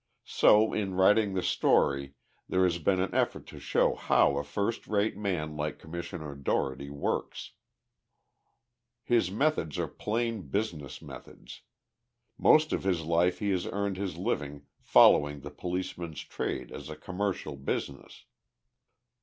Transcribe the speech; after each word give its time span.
So 0.25 0.73
in 0.73 0.95
writing 0.95 1.35
the 1.35 1.43
story 1.43 2.15
there 2.49 2.63
has 2.63 2.79
been 2.79 2.99
an 2.99 3.13
effort 3.13 3.45
to 3.45 3.59
show 3.59 3.93
how 3.93 4.35
a 4.37 4.43
first 4.43 4.87
rate 4.87 5.15
man 5.15 5.55
like 5.55 5.77
Commissioner 5.77 6.33
Dougherty 6.33 6.89
works. 6.89 7.51
His 9.03 9.29
methods 9.29 9.77
are 9.77 9.87
plain 9.87 10.47
business 10.47 11.03
methods. 11.03 11.61
Most 12.39 12.73
of 12.73 12.83
his 12.83 13.03
life 13.03 13.37
he 13.37 13.51
has 13.51 13.67
earned 13.67 13.97
his 13.97 14.17
living 14.17 14.65
following 14.79 15.41
the 15.41 15.51
policeman's 15.51 16.21
trade 16.21 16.71
as 16.71 16.89
a 16.89 16.95
commercial 16.95 17.55
business. 17.55 18.25